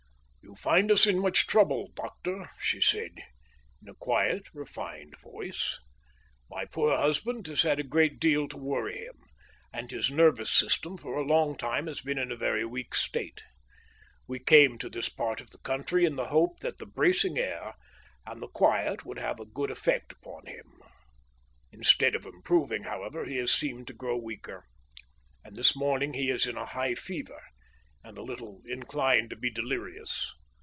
[0.43, 3.13] "You find us in much trouble, doctor," she said,
[3.81, 5.79] in a quiet, refined voice.
[6.49, 9.17] "My poor husband has had a great deal to worry him,
[9.71, 13.43] and his nervous system for a long time has been in a very weak state.
[14.27, 17.75] We came to this part of the country in the hope that the bracing air
[18.25, 20.81] and the quiet would have a good effect upon him.
[21.71, 24.65] Instead of improving, however, he has seemed to grow weaker,
[25.45, 27.41] and this morning he is in a high fever
[28.03, 30.33] and a little inclined to be delirious.